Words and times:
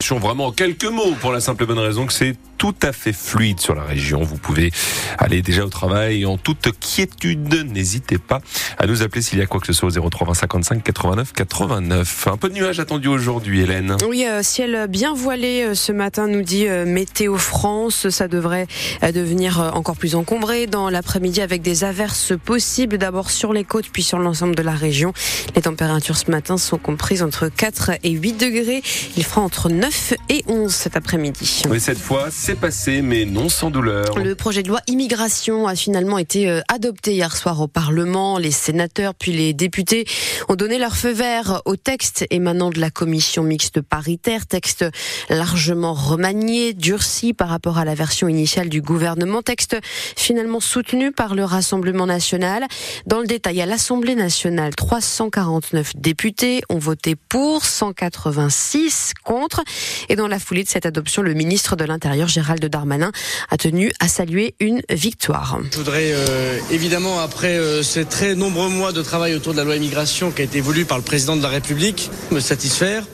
Vraiment 0.00 0.46
en 0.46 0.52
quelques 0.52 0.84
mots 0.84 1.16
pour 1.20 1.32
la 1.32 1.40
simple 1.40 1.64
et 1.64 1.66
bonne 1.66 1.80
raison 1.80 2.06
que 2.06 2.12
c'est 2.12 2.36
tout 2.56 2.74
à 2.82 2.92
fait 2.92 3.12
fluide 3.12 3.58
sur 3.58 3.74
la 3.74 3.82
région. 3.82 4.22
Vous 4.22 4.36
pouvez 4.36 4.70
aller 5.18 5.42
déjà 5.42 5.64
au 5.64 5.68
travail 5.68 6.24
en 6.24 6.38
toute 6.38 6.68
quiétude. 6.80 7.52
N'hésitez 7.72 8.16
pas 8.16 8.40
à 8.78 8.86
nous 8.86 9.02
appeler 9.02 9.22
s'il 9.22 9.40
y 9.40 9.42
a 9.42 9.46
quoi 9.46 9.60
que 9.60 9.66
ce 9.66 9.72
soit 9.72 9.96
au 9.98 10.08
03 10.08 10.34
55 10.34 10.82
89 10.82 11.32
89. 11.32 12.28
Un 12.28 12.36
peu 12.36 12.48
de 12.48 12.54
nuages 12.54 12.78
attendu 12.78 13.08
aujourd'hui, 13.08 13.60
Hélène. 13.60 13.96
Oui, 14.08 14.24
euh, 14.24 14.42
ciel 14.42 14.86
bien 14.88 15.14
voilé 15.14 15.62
euh, 15.62 15.74
ce 15.74 15.90
matin, 15.90 16.28
nous 16.28 16.42
dit 16.42 16.68
euh, 16.68 16.86
Météo 16.86 17.36
France. 17.36 18.08
Ça 18.08 18.28
devrait 18.28 18.68
devenir 19.02 19.72
encore 19.74 19.96
plus 19.96 20.14
encombré 20.14 20.68
dans 20.68 20.90
l'après-midi 20.90 21.40
avec 21.40 21.60
des 21.60 21.82
averses 21.82 22.32
possibles 22.44 22.98
d'abord 22.98 23.30
sur 23.30 23.52
les 23.52 23.64
côtes 23.64 23.88
puis 23.92 24.04
sur 24.04 24.18
l'ensemble 24.18 24.54
de 24.54 24.62
la 24.62 24.74
région. 24.74 25.12
Les 25.56 25.62
températures 25.62 26.16
ce 26.16 26.30
matin 26.30 26.56
sont 26.56 26.78
comprises 26.78 27.22
entre 27.22 27.48
4 27.48 27.92
et 28.04 28.10
8 28.10 28.32
degrés. 28.34 28.82
Il 29.16 29.24
fera 29.24 29.40
entre 29.42 29.68
9 29.68 29.87
et 30.28 30.44
11 30.46 30.72
cet 30.72 30.96
après-midi. 30.96 31.62
Oui, 31.68 31.80
cette 31.80 31.98
fois, 31.98 32.28
c'est 32.30 32.54
passé, 32.54 33.02
mais 33.02 33.24
non 33.24 33.48
sans 33.48 33.70
douleur. 33.70 34.18
Le 34.18 34.34
projet 34.34 34.62
de 34.62 34.68
loi 34.68 34.80
immigration 34.86 35.66
a 35.66 35.74
finalement 35.74 36.18
été 36.18 36.48
euh, 36.48 36.60
adopté 36.68 37.14
hier 37.14 37.36
soir 37.36 37.60
au 37.60 37.68
Parlement. 37.68 38.38
Les 38.38 38.50
sénateurs 38.50 39.14
puis 39.14 39.32
les 39.32 39.52
députés 39.52 40.06
ont 40.48 40.54
donné 40.54 40.78
leur 40.78 40.96
feu 40.96 41.12
vert 41.12 41.62
au 41.64 41.76
texte 41.76 42.26
émanant 42.30 42.70
de 42.70 42.80
la 42.80 42.90
commission 42.90 43.42
mixte 43.42 43.80
paritaire, 43.80 44.46
texte 44.46 44.84
largement 45.30 45.94
remanié, 45.94 46.74
durci 46.74 47.32
par 47.32 47.48
rapport 47.48 47.78
à 47.78 47.84
la 47.84 47.94
version 47.94 48.28
initiale 48.28 48.68
du 48.68 48.82
gouvernement, 48.82 49.42
texte 49.42 49.76
finalement 50.16 50.60
soutenu 50.60 51.12
par 51.12 51.34
le 51.34 51.44
Rassemblement 51.44 52.06
national. 52.06 52.66
Dans 53.06 53.20
le 53.20 53.26
détail, 53.26 53.60
à 53.60 53.66
l'Assemblée 53.66 54.14
nationale, 54.14 54.74
349 54.74 55.96
députés 55.96 56.62
ont 56.68 56.78
voté 56.78 57.16
pour, 57.16 57.64
186 57.64 59.12
contre. 59.24 59.62
Et 60.08 60.16
dans 60.16 60.28
la 60.28 60.38
foulée 60.38 60.64
de 60.64 60.68
cette 60.68 60.86
adoption, 60.86 61.22
le 61.22 61.34
ministre 61.34 61.76
de 61.76 61.84
l'Intérieur, 61.84 62.28
Gérald 62.28 62.64
Darmanin 62.64 63.12
a 63.50 63.56
tenu 63.56 63.92
à 64.00 64.08
saluer 64.08 64.54
une 64.60 64.82
victoire. 64.90 65.58
Je 65.72 65.76
voudrais 65.76 66.12
euh, 66.12 66.58
évidemment, 66.70 67.20
après 67.20 67.56
euh, 67.58 67.82
ces 67.82 68.04
très 68.04 68.34
nombreux 68.34 68.68
mois 68.68 68.92
de 68.92 69.02
travail 69.02 69.34
autour 69.34 69.52
de 69.52 69.58
la 69.58 69.64
loi 69.64 69.76
immigration 69.76 70.30
qui 70.30 70.42
a 70.42 70.44
été 70.44 70.60
voulue 70.60 70.84
par 70.84 70.98
le 70.98 71.04
président 71.04 71.36
de 71.36 71.42
la 71.42 71.48
République, 71.48 72.10
me 72.30 72.40
satisfaire 72.40 73.04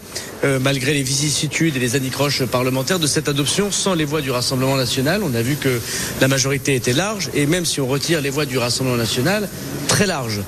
euh, 0.45 0.59
malgré 0.59 0.95
les 0.95 1.03
vicissitudes 1.03 1.77
et 1.77 1.79
les 1.79 1.97
anicroches 1.97 2.45
parlementaires, 2.45 2.99
de 2.99 3.07
cette 3.07 3.29
adoption 3.29 3.71
sans 3.71 3.95
les 3.95 4.05
voix 4.05 4.21
du 4.21 4.31
Rassemblement 4.31 4.77
national. 4.77 5.23
On 5.25 5.35
a 5.35 5.43
vu 5.43 5.57
que 5.57 5.81
la 6.21 6.29
majorité 6.29 6.75
était 6.75 6.93
large, 6.93 7.31
et 7.35 7.47
même 7.47 7.65
si 7.65 7.81
on 7.81 7.87
retire 7.87 8.21
les 8.21 8.31
voix 8.31 8.47
du 8.47 8.59
Rassemblement 8.59 8.97
national, 8.97 9.49
très 9.89 10.07
large. 10.07 10.41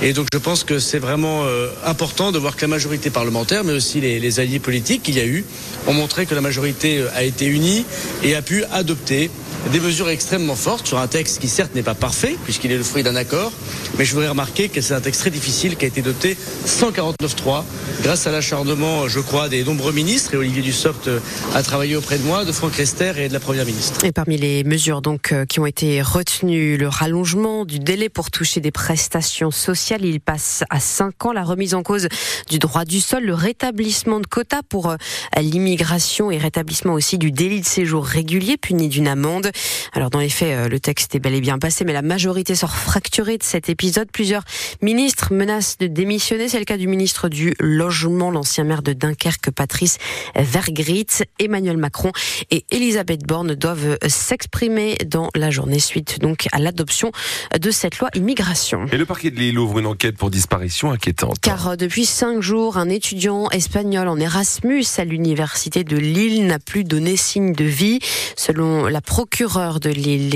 Et 0.00 0.12
donc 0.12 0.26
je 0.32 0.38
pense 0.38 0.64
que 0.64 0.78
c'est 0.78 0.98
vraiment 0.98 1.44
euh, 1.44 1.68
important 1.84 2.32
de 2.32 2.38
voir 2.38 2.56
que 2.56 2.62
la 2.62 2.68
majorité 2.68 3.10
parlementaire, 3.10 3.62
mais 3.62 3.72
aussi 3.72 4.00
les, 4.00 4.40
alliés 4.40 4.58
politiques 4.58 5.02
qu'il 5.02 5.16
y 5.16 5.20
a 5.20 5.26
eu, 5.26 5.44
ont 5.86 5.92
montré 5.92 6.26
que 6.26 6.34
la 6.34 6.40
majorité 6.40 6.98
euh, 6.98 7.08
a 7.14 7.22
été 7.22 7.46
unie 7.46 7.84
et 8.24 8.34
a 8.34 8.42
pu 8.42 8.64
adopter 8.72 9.30
des 9.70 9.80
mesures 9.80 10.08
extrêmement 10.08 10.56
fortes 10.56 10.86
sur 10.86 10.98
un 10.98 11.06
texte 11.06 11.40
qui 11.40 11.48
certes 11.48 11.74
n'est 11.74 11.82
pas 11.82 11.94
parfait 11.94 12.36
puisqu'il 12.44 12.72
est 12.72 12.76
le 12.76 12.82
fruit 12.82 13.02
d'un 13.02 13.16
accord, 13.16 13.52
mais 13.98 14.04
je 14.04 14.12
voudrais 14.12 14.28
remarquer 14.28 14.68
que 14.68 14.80
c'est 14.80 14.94
un 14.94 15.00
texte 15.00 15.20
très 15.20 15.30
difficile 15.30 15.76
qui 15.76 15.84
a 15.84 15.88
été 15.88 16.00
adopté 16.00 16.36
149.3 16.66 17.64
grâce 18.02 18.26
à 18.26 18.32
l'acharnement, 18.32 19.08
je 19.08 19.20
crois, 19.20 19.48
des 19.48 19.62
nombreux 19.64 19.92
ministres 19.92 20.34
et 20.34 20.36
Olivier 20.36 20.62
Dussopt 20.62 21.06
euh, 21.08 21.20
a 21.54 21.62
travaillé 21.62 21.94
auprès 21.94 22.18
de 22.18 22.24
moi, 22.24 22.44
de 22.44 22.52
Franck 22.52 22.74
Rester 22.74 23.12
et 23.16 23.28
de 23.28 23.32
la 23.32 23.40
Première 23.40 23.64
ministre. 23.64 24.04
Et 24.04 24.12
parmi 24.12 24.36
les 24.36 24.64
mesures 24.64 25.02
donc 25.02 25.32
euh, 25.32 25.44
qui 25.44 25.60
ont 25.60 25.66
été 25.66 26.02
retenues, 26.02 26.76
le 26.76 26.88
rallongement 26.88 27.64
du 27.64 27.78
délai 27.78 28.08
pour 28.08 28.30
toucher 28.30 28.60
des 28.60 28.72
prestations 28.72 29.50
sociales, 29.50 30.04
il 30.04 30.20
passe 30.20 30.64
à 30.70 30.80
5 30.80 31.26
ans, 31.26 31.32
la 31.32 31.44
remise 31.44 31.74
en 31.74 31.82
cause 31.82 32.08
du 32.50 32.58
droit 32.58 32.84
du 32.84 33.00
sol, 33.00 33.22
le 33.22 33.34
rétablissement 33.34 34.18
de 34.20 34.26
quotas 34.26 34.62
pour 34.68 34.90
euh, 34.90 34.96
l'immigration 35.38 36.30
et 36.30 36.38
rétablissement 36.38 36.94
aussi 36.94 37.18
du 37.18 37.30
délit 37.30 37.60
de 37.60 37.66
séjour 37.66 38.04
régulier 38.04 38.56
puni 38.56 38.88
d'une 38.88 39.06
amende. 39.06 39.51
Alors 39.92 40.10
dans 40.10 40.18
les 40.18 40.28
faits, 40.28 40.52
euh, 40.52 40.68
le 40.68 40.80
texte 40.80 41.14
est 41.14 41.18
bel 41.18 41.34
et 41.34 41.40
bien 41.40 41.58
passé, 41.58 41.84
mais 41.84 41.92
la 41.92 42.02
majorité 42.02 42.54
sort 42.54 42.74
fracturée 42.74 43.38
de 43.38 43.42
cet 43.42 43.68
épisode. 43.68 44.10
Plusieurs 44.12 44.42
ministres 44.80 45.32
menacent 45.32 45.78
de 45.78 45.86
démissionner. 45.86 46.48
C'est 46.48 46.58
le 46.58 46.64
cas 46.64 46.76
du 46.76 46.86
ministre 46.86 47.28
du 47.28 47.54
Logement, 47.60 48.30
l'ancien 48.30 48.64
maire 48.64 48.82
de 48.82 48.92
Dunkerque, 48.92 49.50
Patrice 49.50 49.98
Vergrit. 50.34 51.06
Emmanuel 51.38 51.76
Macron 51.76 52.12
et 52.50 52.64
Elisabeth 52.70 53.26
Borne 53.26 53.54
doivent 53.54 53.98
s'exprimer 54.06 54.96
dans 55.06 55.28
la 55.34 55.50
journée 55.50 55.78
suite 55.78 56.20
donc 56.20 56.46
à 56.52 56.58
l'adoption 56.58 57.12
de 57.58 57.70
cette 57.70 57.98
loi 57.98 58.08
immigration. 58.14 58.86
Et 58.92 58.96
le 58.96 59.06
parquet 59.06 59.30
de 59.30 59.36
Lille 59.36 59.58
ouvre 59.58 59.78
une 59.78 59.86
enquête 59.86 60.16
pour 60.16 60.30
disparition 60.30 60.90
inquiétante. 60.90 61.38
Car 61.40 61.68
euh, 61.68 61.76
depuis 61.76 62.06
cinq 62.06 62.40
jours, 62.40 62.78
un 62.78 62.88
étudiant 62.88 63.50
espagnol 63.50 64.08
en 64.08 64.18
Erasmus 64.18 64.84
à 64.98 65.04
l'université 65.04 65.84
de 65.84 65.96
Lille 65.96 66.46
n'a 66.46 66.58
plus 66.58 66.84
donné 66.84 67.16
signe 67.16 67.52
de 67.52 67.64
vie. 67.64 67.98
Selon 68.36 68.86
la 68.86 69.00
procureure 69.00 69.41
de 69.42 69.90
Lille. 69.90 70.30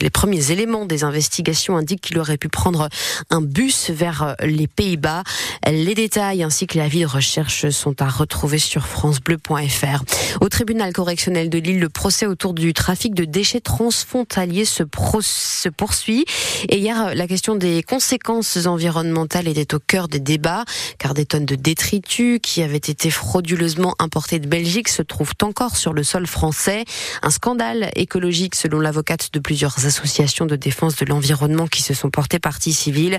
Les, 0.00 0.10
premiers 0.10 0.50
éléments 0.50 0.84
des 0.84 1.04
investigations 1.04 1.76
indiquent 1.76 2.00
qu'il 2.00 2.18
aurait 2.18 2.38
pu 2.38 2.48
prendre 2.48 2.88
un 3.30 3.40
bus 3.40 3.90
vers 3.90 4.34
les 4.42 4.66
Pays-Bas. 4.66 5.22
Les 5.64 5.94
détails 5.94 6.42
ainsi 6.42 6.66
que 6.66 6.76
la 6.76 6.88
vie 6.88 7.02
de 7.02 7.06
recherche 7.06 7.70
sont 7.70 8.02
à 8.02 8.08
retrouver 8.08 8.58
sur 8.58 8.88
francebleu.fr. 8.88 10.02
Au 10.40 10.48
tribunal 10.48 10.92
correctionnel 10.92 11.50
de 11.50 11.58
Lille, 11.58 11.78
le 11.78 11.88
procès 11.88 12.26
autour 12.26 12.52
du 12.52 12.74
trafic 12.74 13.14
de 13.14 13.24
déchets 13.24 13.60
transfrontaliers 13.60 14.64
se, 14.64 14.82
poursuit. 15.68 16.24
Et 16.68 16.78
hier, 16.78 17.14
la 17.14 17.28
question 17.28 17.54
des 17.54 17.84
conséquences 17.84 18.66
environnementales 18.66 19.46
était 19.46 19.72
au 19.72 19.78
cœur 19.78 20.08
des 20.08 20.20
débats, 20.20 20.64
car 20.98 21.14
des 21.14 21.26
tonnes 21.26 21.46
de 21.46 21.54
détritus 21.54 22.40
qui 22.42 22.62
avaient 22.62 22.76
été 22.76 23.08
frauduleusement 23.10 23.94
importés 24.00 24.40
de 24.40 24.48
Belgique 24.48 24.88
se 24.88 25.02
trouvent 25.02 25.34
encore 25.42 25.76
sur 25.76 25.92
le 25.92 26.02
sol 26.02 26.26
français. 26.26 26.84
Un 27.22 27.30
scandale 27.30 27.90
écologique 27.94 28.31
selon 28.54 28.80
l'avocate 28.80 29.28
de 29.32 29.38
plusieurs 29.38 29.84
associations 29.84 30.46
de 30.46 30.56
défense 30.56 30.96
de 30.96 31.04
l'environnement 31.04 31.66
qui 31.66 31.82
se 31.82 31.92
sont 31.92 32.08
portées 32.08 32.38
partie 32.38 32.72
civile. 32.72 33.18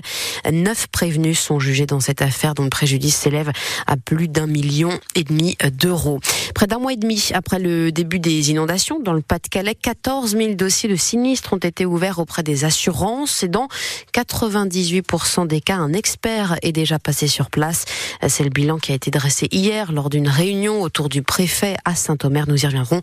Neuf 0.50 0.88
prévenus 0.88 1.38
sont 1.38 1.60
jugés 1.60 1.86
dans 1.86 2.00
cette 2.00 2.20
affaire 2.20 2.54
dont 2.54 2.64
le 2.64 2.70
préjudice 2.70 3.16
s'élève 3.16 3.52
à 3.86 3.96
plus 3.96 4.26
d'un 4.26 4.46
million 4.46 4.90
et 5.14 5.22
demi 5.22 5.56
d'euros. 5.72 6.18
Près 6.54 6.66
d'un 6.66 6.78
mois 6.78 6.92
et 6.92 6.96
demi 6.96 7.30
après 7.32 7.60
le 7.60 7.92
début 7.92 8.18
des 8.18 8.50
inondations 8.50 8.98
dans 8.98 9.12
le 9.12 9.22
Pas-de-Calais, 9.22 9.76
14 9.76 10.36
000 10.36 10.54
dossiers 10.54 10.88
de 10.88 10.96
sinistres 10.96 11.52
ont 11.52 11.58
été 11.58 11.86
ouverts 11.86 12.18
auprès 12.18 12.42
des 12.42 12.64
assurances 12.64 13.44
et 13.44 13.48
dans 13.48 13.68
98% 14.14 15.46
des 15.46 15.60
cas, 15.60 15.76
un 15.76 15.92
expert 15.92 16.56
est 16.62 16.72
déjà 16.72 16.98
passé 16.98 17.28
sur 17.28 17.50
place. 17.50 17.84
C'est 18.26 18.44
le 18.44 18.50
bilan 18.50 18.78
qui 18.78 18.90
a 18.90 18.96
été 18.96 19.12
dressé 19.12 19.46
hier 19.52 19.92
lors 19.92 20.10
d'une 20.10 20.28
réunion 20.28 20.82
autour 20.82 21.08
du 21.08 21.22
préfet 21.22 21.76
à 21.84 21.94
Saint-Omer. 21.94 22.46
Nous 22.48 22.64
y 22.64 22.66
reviendrons 22.66 23.00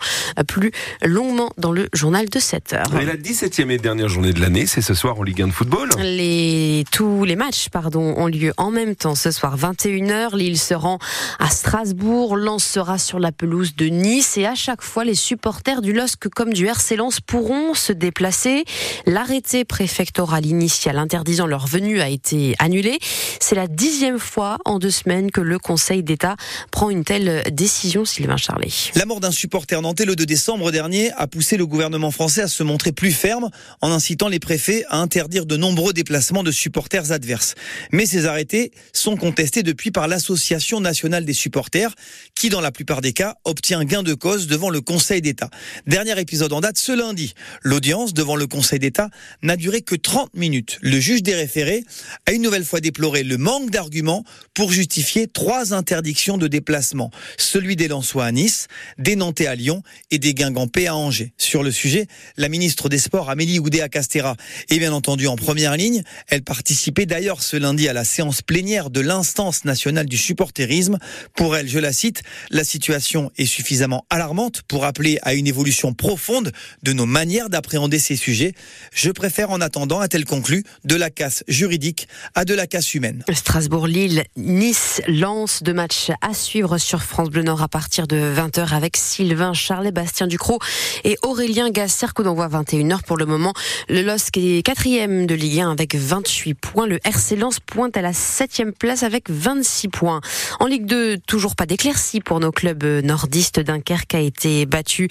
plus 0.47 0.71
longuement 1.03 1.51
dans 1.57 1.71
le 1.71 1.87
journal 1.93 2.00
de 2.01 2.39
7 2.39 2.73
heures. 2.73 2.99
Et 2.99 3.05
la 3.05 3.15
17e 3.15 3.69
et 3.69 3.77
dernière 3.77 4.09
journée 4.09 4.33
de 4.33 4.41
l'année, 4.41 4.65
c'est 4.65 4.81
ce 4.81 4.95
soir 4.95 5.19
en 5.19 5.23
Ligue 5.23 5.43
1 5.43 5.47
de 5.47 5.51
football. 5.51 5.89
Les, 5.99 6.83
tous 6.91 7.25
les 7.25 7.35
matchs 7.35 7.69
pardon, 7.69 8.15
ont 8.17 8.25
lieu 8.25 8.53
en 8.57 8.71
même 8.71 8.95
temps 8.95 9.13
ce 9.13 9.29
soir, 9.29 9.55
21h. 9.55 10.35
Lille 10.35 10.57
se 10.57 10.73
rend 10.73 10.97
à 11.37 11.49
Strasbourg, 11.49 12.37
Lens 12.37 12.63
sera 12.63 12.97
sur 12.97 13.19
la 13.19 13.31
pelouse 13.31 13.75
de 13.75 13.85
Nice 13.85 14.35
et 14.37 14.47
à 14.47 14.55
chaque 14.55 14.81
fois, 14.81 15.05
les 15.05 15.13
supporters 15.13 15.81
du 15.81 15.93
LOSC 15.93 16.27
comme 16.29 16.53
du 16.53 16.65
RC 16.65 16.95
Lens 16.95 17.19
pourront 17.19 17.75
se 17.75 17.93
déplacer. 17.93 18.63
L'arrêté 19.05 19.63
préfectoral 19.63 20.45
initial 20.47 20.97
interdisant 20.97 21.45
leur 21.45 21.67
venue 21.67 22.01
a 22.01 22.09
été 22.09 22.55
annulé. 22.57 22.97
C'est 23.39 23.55
la 23.55 23.67
dixième 23.67 24.19
fois 24.19 24.57
en 24.65 24.79
deux 24.79 24.91
semaines 24.91 25.29
que 25.29 25.41
le 25.41 25.59
Conseil 25.59 26.01
d'État 26.01 26.35
prend 26.71 26.89
une 26.89 27.03
telle 27.03 27.43
décision, 27.51 28.05
Sylvain 28.05 28.37
Charlet. 28.37 28.69
La 28.95 29.05
mort 29.05 29.19
d'un 29.19 29.31
supporter 29.31 29.79
nantais 29.81 30.05
le 30.05 30.15
2 30.15 30.25
décembre 30.25 30.71
dernier 30.71 31.11
a 31.11 31.27
poussé 31.27 31.57
le 31.57 31.67
gouvernement 31.67 31.90
gouvernement 31.91 32.11
français 32.11 32.43
à 32.43 32.47
se 32.47 32.63
montrer 32.63 32.93
plus 32.93 33.11
ferme 33.11 33.49
en 33.81 33.91
incitant 33.91 34.29
les 34.29 34.39
préfets 34.39 34.85
à 34.87 34.99
interdire 34.99 35.45
de 35.45 35.57
nombreux 35.57 35.91
déplacements 35.91 36.41
de 36.41 36.51
supporters 36.51 37.11
adverses. 37.11 37.53
Mais 37.91 38.05
ces 38.05 38.27
arrêtés 38.27 38.71
sont 38.93 39.17
contestés 39.17 39.61
depuis 39.61 39.91
par 39.91 40.07
l'Association 40.07 40.79
nationale 40.79 41.25
des 41.25 41.33
supporters 41.33 41.93
qui, 42.33 42.47
dans 42.47 42.61
la 42.61 42.71
plupart 42.71 43.01
des 43.01 43.11
cas, 43.11 43.35
obtient 43.43 43.83
gain 43.83 44.03
de 44.03 44.13
cause 44.13 44.47
devant 44.47 44.69
le 44.69 44.79
Conseil 44.79 45.21
d'État. 45.21 45.49
Dernier 45.85 46.17
épisode 46.17 46.53
en 46.53 46.61
date 46.61 46.77
ce 46.77 46.93
lundi. 46.93 47.33
L'audience 47.61 48.13
devant 48.13 48.37
le 48.37 48.47
Conseil 48.47 48.79
d'État 48.79 49.09
n'a 49.41 49.57
duré 49.57 49.81
que 49.81 49.95
30 49.95 50.33
minutes. 50.33 50.77
Le 50.81 50.97
juge 50.97 51.23
des 51.23 51.35
référés 51.35 51.83
a 52.25 52.31
une 52.31 52.41
nouvelle 52.41 52.63
fois 52.63 52.79
déploré 52.79 53.23
le 53.23 53.37
manque 53.37 53.69
d'arguments 53.69 54.23
pour 54.53 54.71
justifier 54.71 55.27
trois 55.27 55.73
interdictions 55.73 56.37
de 56.37 56.47
déplacement. 56.47 57.11
Celui 57.37 57.75
des 57.75 57.89
Lensois 57.89 58.23
à 58.23 58.31
Nice, 58.31 58.67
des 58.97 59.17
Nantais 59.17 59.47
à 59.47 59.55
Lyon 59.55 59.83
et 60.09 60.19
des 60.19 60.33
Guingampais 60.33 60.87
à 60.87 60.95
Angers. 60.95 61.33
Sur 61.37 61.63
le 61.63 61.70
sujet, 61.71 62.07
la 62.37 62.49
ministre 62.49 62.89
des 62.89 62.97
Sports, 62.97 63.29
Amélie 63.29 63.59
Oudéa-Castera, 63.59 64.35
est 64.69 64.79
bien 64.79 64.93
entendu 64.93 65.27
en 65.27 65.35
première 65.35 65.75
ligne. 65.77 66.03
Elle 66.27 66.43
participait 66.43 67.05
d'ailleurs 67.05 67.41
ce 67.41 67.57
lundi 67.57 67.87
à 67.87 67.93
la 67.93 68.03
séance 68.03 68.41
plénière 68.41 68.89
de 68.89 69.01
l'instance 69.01 69.65
nationale 69.65 70.05
du 70.05 70.17
supporterisme. 70.17 70.97
Pour 71.35 71.55
elle, 71.55 71.67
je 71.67 71.79
la 71.79 71.93
cite, 71.93 72.23
la 72.49 72.63
situation 72.63 73.31
est 73.37 73.45
suffisamment 73.45 74.05
alarmante 74.09 74.61
pour 74.67 74.85
appeler 74.85 75.19
à 75.23 75.33
une 75.33 75.47
évolution 75.47 75.93
profonde 75.93 76.51
de 76.83 76.93
nos 76.93 77.05
manières 77.05 77.49
d'appréhender 77.49 77.99
ces 77.99 78.15
sujets. 78.15 78.53
Je 78.93 79.11
préfère 79.11 79.51
en 79.51 79.61
attendant, 79.61 79.99
a-t-elle 79.99 80.25
conclu, 80.25 80.63
de 80.85 80.95
la 80.95 81.09
casse 81.09 81.43
juridique 81.47 82.07
à 82.35 82.45
de 82.45 82.53
la 82.53 82.67
casse 82.67 82.93
humaine. 82.93 83.23
Strasbourg-Lille, 83.31 84.23
Nice, 84.35 85.01
lance 85.07 85.63
de 85.63 85.73
matchs 85.73 86.11
à 86.21 86.33
suivre 86.33 86.77
sur 86.77 87.03
France 87.03 87.29
Bleu 87.29 87.43
Nord 87.43 87.61
à 87.61 87.67
partir 87.67 88.07
de 88.07 88.17
20h 88.17 88.73
avec 88.73 88.97
Sylvain 88.97 89.53
Charles, 89.53 89.91
Bastien 89.91 90.27
Ducrot 90.27 90.59
et 91.03 91.17
Aurélien 91.23 91.60
Gasser, 91.69 92.07
coup 92.15 92.23
d'envoi 92.23 92.47
21h 92.47 93.03
pour 93.03 93.17
le 93.17 93.25
moment. 93.25 93.53
Le 93.87 94.01
LOSC 94.01 94.37
est 94.37 94.65
quatrième 94.65 95.27
de 95.27 95.35
Ligue 95.35 95.59
1 95.59 95.71
avec 95.71 95.95
28 95.95 96.53
points. 96.55 96.87
Le 96.87 96.99
RC 97.03 97.35
Lens 97.35 97.59
pointe 97.59 97.95
à 97.95 98.01
la 98.01 98.13
septième 98.13 98.73
place 98.73 99.03
avec 99.03 99.29
26 99.29 99.89
points. 99.89 100.21
En 100.59 100.65
Ligue 100.65 100.85
2, 100.85 101.17
toujours 101.27 101.55
pas 101.55 101.65
d'éclaircie 101.65 102.21
pour 102.21 102.39
nos 102.39 102.51
clubs 102.51 102.83
nordistes. 102.83 103.59
Dunkerque 103.59 104.15
a 104.15 104.19
été 104.19 104.65
battu 104.65 105.07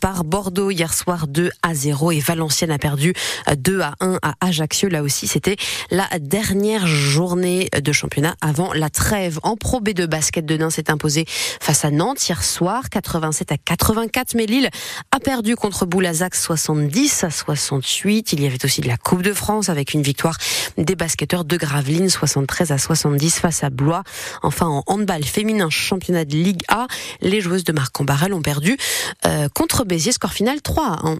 par 0.00 0.24
Bordeaux 0.24 0.70
hier 0.70 0.92
soir 0.92 1.26
2 1.26 1.50
à 1.62 1.74
0 1.74 2.12
et 2.12 2.20
Valenciennes 2.20 2.70
a 2.70 2.78
perdu 2.78 3.14
2 3.56 3.80
à 3.80 3.94
1 4.00 4.18
à 4.22 4.34
Ajaccio. 4.40 4.88
Là 4.88 5.02
aussi, 5.02 5.26
c'était 5.26 5.56
la 5.90 6.08
dernière 6.20 6.86
journée 6.86 7.68
de 7.74 7.92
championnat 7.92 8.34
avant 8.40 8.72
la 8.72 8.90
trêve. 8.90 9.38
En 9.42 9.56
Pro 9.56 9.80
B2 9.80 10.06
basket 10.06 10.44
de 10.44 10.56
Nantes 10.56 10.72
s'est 10.72 10.90
imposé 10.90 11.24
face 11.28 11.84
à 11.84 11.90
Nantes 11.90 12.28
hier 12.28 12.44
soir 12.44 12.90
87 12.90 13.52
à 13.52 13.56
84 13.56 14.34
mais 14.34 14.46
Lille 14.46 14.68
a 15.10 15.20
perdu 15.20 15.56
contre 15.56 15.86
Boulazac 15.94 16.34
70 16.34 17.22
à 17.22 17.30
68. 17.30 18.32
Il 18.32 18.42
y 18.42 18.46
avait 18.46 18.64
aussi 18.64 18.80
de 18.80 18.88
la 18.88 18.96
Coupe 18.96 19.22
de 19.22 19.32
France 19.32 19.68
avec 19.68 19.94
une 19.94 20.02
victoire 20.02 20.36
des 20.76 20.96
basketteurs 20.96 21.44
de 21.44 21.56
Gravelines 21.56 22.08
73 22.08 22.72
à 22.72 22.78
70 22.78 23.38
face 23.38 23.62
à 23.62 23.70
Blois. 23.70 24.02
Enfin 24.42 24.66
en 24.66 24.82
handball 24.88 25.22
féminin 25.22 25.70
championnat 25.70 26.24
de 26.24 26.32
Ligue 26.32 26.62
A, 26.66 26.88
les 27.20 27.40
joueuses 27.40 27.62
de 27.62 27.70
Marc 27.70 28.02
Barrel 28.02 28.34
ont 28.34 28.42
perdu 28.42 28.76
euh, 29.24 29.48
contre 29.54 29.84
Béziers 29.84 30.10
score 30.10 30.32
final 30.32 30.62
3 30.62 30.84
à 30.84 31.06
1. 31.06 31.12